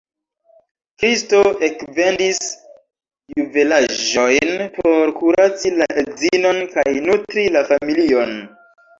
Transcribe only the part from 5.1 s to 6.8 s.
kuraci la edzinon